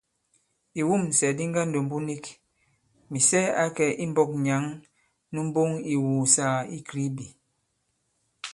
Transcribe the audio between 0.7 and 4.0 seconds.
Ìwûmsɛ̀ di ŋgandòmbu nik, Mìsɛ ǎ kɛ̀